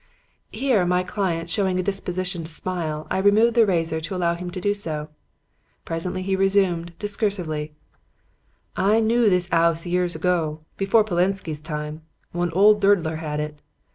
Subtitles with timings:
[0.51, 4.49] "Here, my client showing a disposition to smile, I removed the razor to allow him
[4.49, 5.09] to do so.
[5.85, 7.75] Presently he resumed, discursively:
[8.75, 12.01] "'I knoo this 'ouse years ago, before Polensky's time,
[12.31, 13.61] when old Durdler had it.